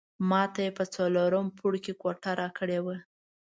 ماته 0.29 0.59
یې 0.65 0.71
په 0.77 0.83
څلورم 0.95 1.47
پوړ 1.57 1.73
کې 1.83 1.93
کوټه 2.01 2.31
راکړې 2.41 2.79
وه. 2.85 2.97